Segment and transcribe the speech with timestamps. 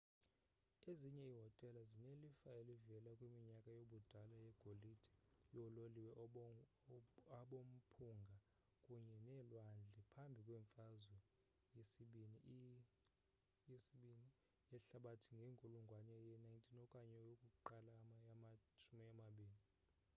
[0.89, 4.93] ezinye iihotele zinelifa elivela kwiminyaka yobudala yegolide
[5.55, 6.11] yoololiwe
[7.39, 8.35] abomphunga
[8.83, 11.17] kunye nelwandle; phambi kwemfazwe
[11.77, 12.75] yesibini ii
[14.71, 17.93] yehlabathi ngenkulungwane ye-19 okanye yokuqala
[18.25, 19.01] yama-20